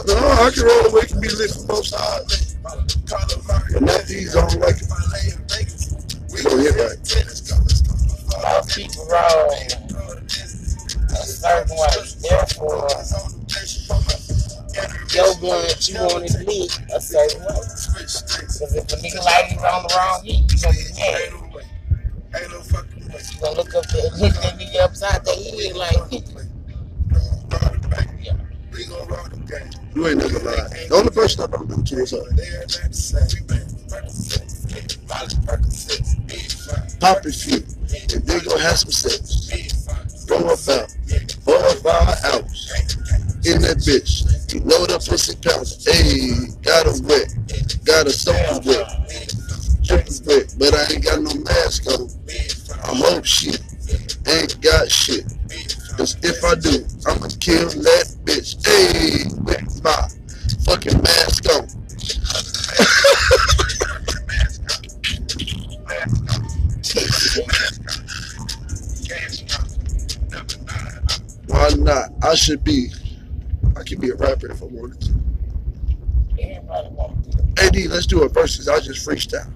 [0.07, 2.57] No, I can roll the way it can be lit from both sides.
[2.63, 4.89] But not these, I don't like it.
[6.37, 6.99] Oh, yeah, right.
[8.45, 9.71] Uh, keep rolling
[11.11, 11.95] a certain way.
[12.29, 12.89] Therefore,
[15.15, 17.47] your gun you want to be a certain way.
[17.47, 21.31] Because if a nigga like is on the wrong heat, you going to be mad.
[23.33, 26.25] you going to look up and look that nigga upside the head like,
[28.25, 28.44] yeah.
[28.75, 29.71] They gonna rock the game.
[29.95, 30.69] You ain't never lie.
[30.89, 32.27] The only person I don't do to is her.
[36.99, 37.63] Poppy few.
[38.15, 39.47] And they gonna have some sex.
[40.27, 40.91] Go out,
[41.45, 42.73] four or five hours
[43.47, 44.27] in that bitch.
[44.53, 45.85] You load up pussy pounce.
[45.87, 47.33] Hey, got a wet.
[47.85, 48.91] Got a soaking wet.
[49.85, 50.55] Dripping wet.
[50.59, 52.11] But I ain't got no mask on.
[52.83, 53.53] I hope she
[54.27, 55.27] ain't got shit.
[55.97, 58.67] Cause if I do, I'ma kill that bitch.
[58.67, 60.09] Hey, that's my
[60.65, 61.69] fucking mask on.
[71.47, 72.13] Why not?
[72.23, 72.91] I should be.
[73.77, 75.15] I could be a rapper if I wanted to.
[77.63, 78.69] AD, let's do a versus.
[78.69, 79.53] I just freestyle.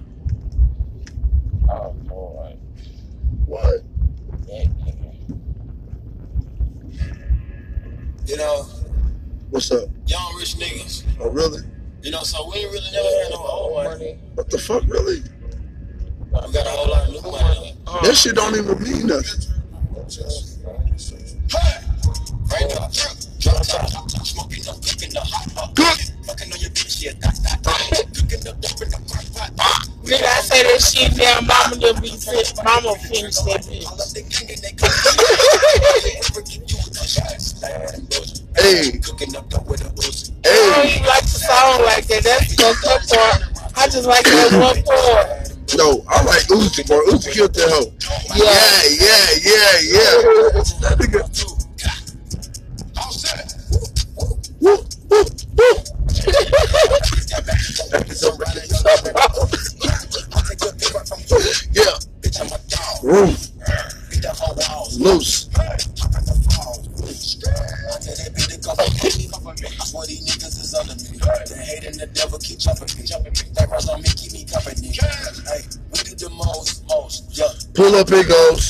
[1.69, 2.57] Oh, boy.
[3.45, 3.83] What?
[8.29, 8.61] You know.
[9.49, 9.89] What's up?
[10.05, 11.03] Y'all rich niggas.
[11.19, 11.63] Oh really?
[12.03, 14.19] You know, so we ain't really never had no old money.
[14.35, 15.23] What the fuck, really?
[16.25, 17.75] We got a whole lot of new money.
[18.03, 19.49] That shit don't even mean nothing.
[21.49, 21.81] Hey!
[22.53, 25.73] Raindrop, drip, drop top, top top, smoking the hot pot.
[25.73, 25.97] Good.
[26.27, 27.13] Fucking on your bitch, yeah.
[28.13, 28.53] Cooking the
[29.09, 29.89] crock pot.
[30.05, 33.89] I say that shit damn mama you be rich, mama finish that bitch.
[37.09, 38.99] Hey.
[38.99, 39.81] Cooking up the with.
[39.81, 40.51] Hey.
[40.53, 42.23] I don't even like the song like that.
[42.23, 42.77] That's the good
[43.09, 43.41] part.
[43.75, 45.49] I just like that one part.
[45.75, 47.01] No, I like Uzi, bro.
[47.07, 47.91] Uzi killed that hoe.
[48.37, 50.21] Yeah, yeah, yeah, yeah.
[50.81, 51.55] that
[61.73, 61.99] yeah.
[63.01, 63.49] Roof.
[64.99, 65.48] Loose.
[77.79, 78.68] Pull up it goes.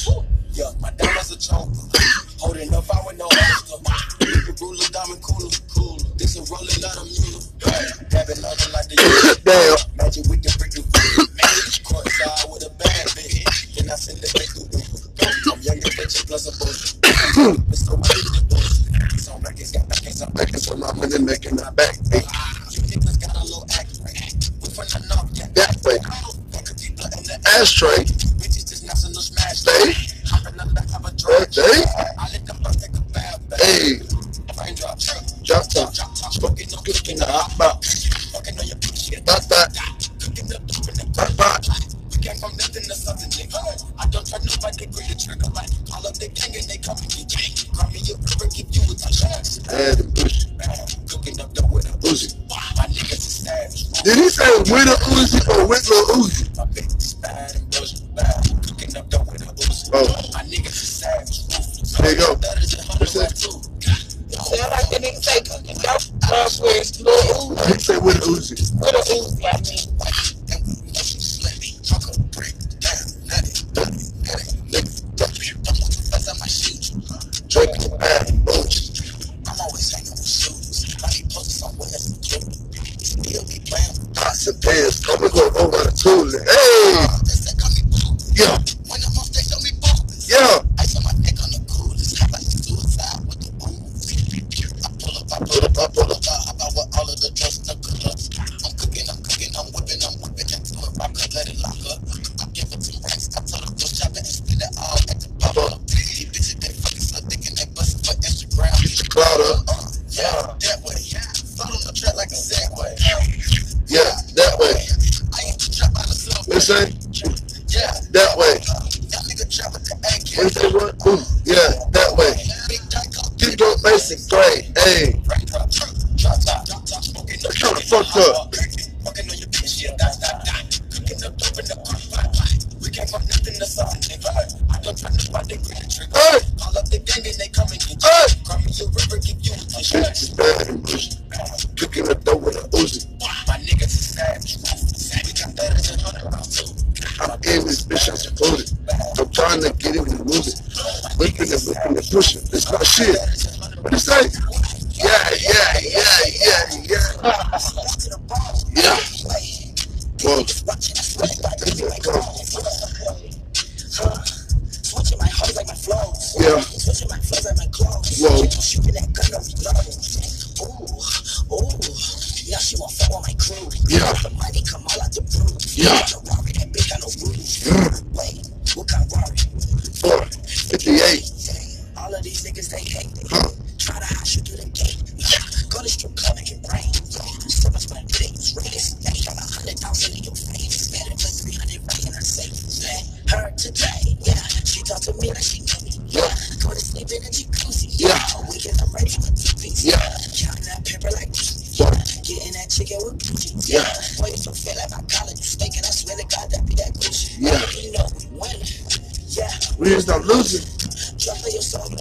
[209.79, 210.67] We didn't stop losing.
[211.15, 211.95] Drop of your song.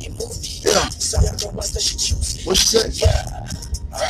[0.67, 0.89] Yeah.
[0.91, 2.43] So y'all don't watch that shit choose.
[2.43, 3.07] What you say?
[3.07, 3.23] Yeah.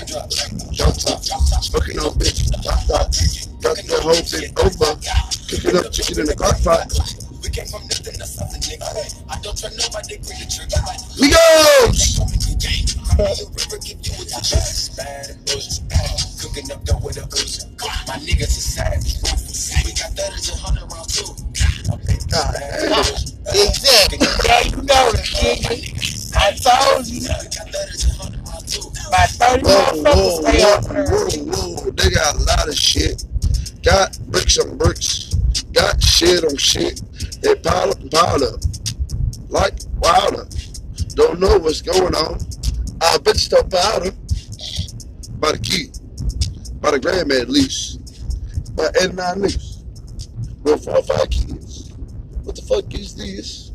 [0.08, 1.20] Drop top.
[1.20, 2.48] Smoking on bitch.
[2.64, 3.12] Drop top.
[3.12, 4.96] The whole thing over.
[5.52, 6.88] Cooking up chicken in the crock pot.
[7.44, 8.88] We came from nothing to something, nigga.
[9.28, 10.80] I don't nobody green the trigger.
[11.20, 11.92] We go!
[13.84, 14.96] you you just.
[16.40, 17.28] Cooking up with a.
[18.08, 18.96] My niggas are.
[19.84, 21.36] We got thudders and hundred round too.
[23.50, 24.18] Exactly.
[24.44, 26.34] Yeah, you know the kid.
[26.36, 27.20] I told you.
[27.20, 27.42] We got
[27.72, 28.88] thudders and hundred round too.
[29.08, 31.90] About 30 Whoa, whoa, stay whoa, up whoa, whoa.
[31.92, 33.24] They got a lot of shit.
[33.82, 35.34] Got bricks on bricks.
[35.72, 37.00] Got shit on shit.
[37.40, 38.60] They pile up and pile up.
[39.48, 40.46] Like wilder.
[41.14, 42.38] Don't know what's going on.
[43.00, 44.10] I bet you don't powder.
[45.40, 45.88] By the key.
[46.80, 48.76] By the grandma at least.
[48.76, 49.82] By 89 niggas.
[50.62, 51.47] With four or five kids.
[52.58, 53.70] What the fuck is this?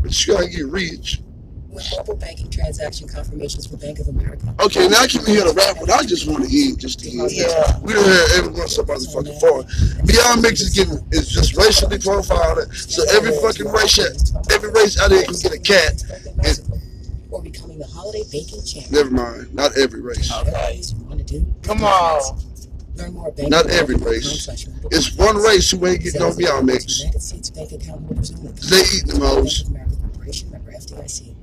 [0.00, 1.20] But you gotta get rich.
[1.68, 4.54] With mobile banking transaction confirmations for Bank of America.
[4.60, 7.10] Okay, now I can hear the rap, but I just want to hear just to
[7.10, 7.46] hear Yeah.
[7.46, 7.80] that.
[7.82, 11.98] We don't hear everyone somebody's fucking oh, for Beyond Mix is getting is just racially
[11.98, 13.98] profiled, so every fucking race,
[14.50, 16.02] every race out there can get a cat.
[17.30, 18.92] Or becoming the holiday baking champion.
[18.92, 20.32] Never mind, not every race.
[20.32, 20.82] Okay.
[20.82, 21.46] You want to do?
[21.62, 22.20] Come on.
[23.48, 24.48] Not every race.
[24.90, 27.00] It's one race who ain't getting on Beyond Mix.
[27.00, 28.52] United States bank account holders only.
[28.52, 29.62] They eat the hoes.
[29.64, 31.34] Bank of America Corporation, member FDIC.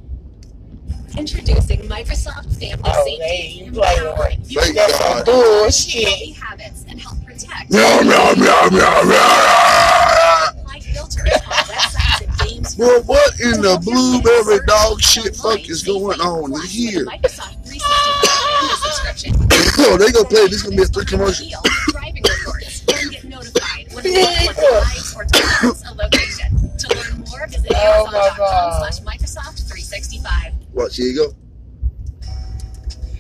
[1.18, 3.18] Introducing Microsoft Family Oh, Safety.
[3.20, 5.28] they you play Empowering you Thank That's God.
[5.28, 6.36] healthy bullshit.
[6.38, 10.64] habits and help protect Meow, meow, meow, meow, meow.
[10.68, 12.76] like filters on websites and games.
[12.76, 17.06] Bro, what in the blueberry dog shit fuck is going on Plus, with a here?
[17.06, 19.47] Microsoft 365 subscription.
[19.80, 20.48] Oh, they gonna play.
[20.48, 21.48] This gonna be a three commercial.
[21.90, 26.78] Driving reports and get notified when someone arrives or departs a location.
[26.78, 28.94] To learn more, visit Oh my amazon.com God.
[28.94, 30.54] slash Microsoft 365.
[30.74, 31.36] Watch, here you go.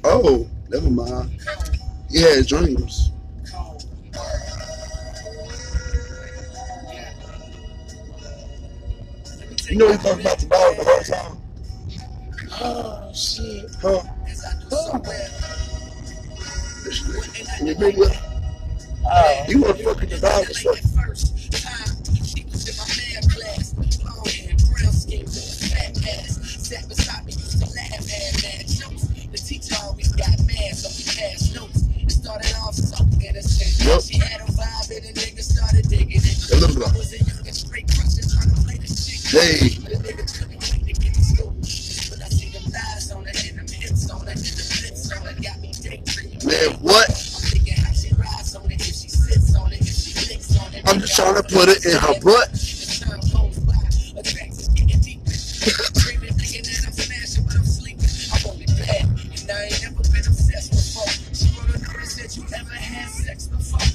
[0.03, 1.29] Oh, never mind.
[2.09, 3.11] He had dreams.
[9.69, 11.37] You know he talking about the dog the whole time?
[12.61, 13.69] Oh, shit.
[13.81, 14.01] Huh?
[16.87, 18.23] When you been with him,
[19.05, 19.45] Oh.
[19.49, 20.53] you want fucking the dog or
[26.67, 27.75] Sat beside me, used to with
[32.47, 33.17] the dog or something?
[33.87, 33.99] Yup.
[33.99, 36.51] A vibe and the nigga started digging it.
[36.51, 36.97] A little bit.
[36.97, 39.27] Was a young and straight crushing, trying to play the chick.
[39.27, 39.86] Hey,
[46.47, 47.09] man, what?
[50.85, 52.49] I'm just trying to put it in her butt.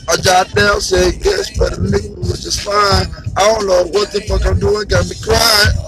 [0.08, 3.06] I jot down, said yes, but the nigga was just fine.
[3.36, 5.81] I don't know what the fuck I'm doing, got me crying.